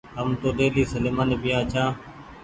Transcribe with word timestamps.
هم 0.17 0.29
تو 0.41 0.47
ڍيلي 0.57 0.83
سليمآني 0.93 1.35
پيآ 1.43 1.59
ڇآن 1.71 1.89